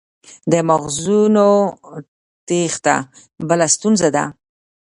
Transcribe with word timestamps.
د 0.51 0.53
مغزونو 0.69 1.47
تیښته 2.47 2.95
بله 3.47 3.65
ستونزه 3.75 4.09
ده. 4.15 4.23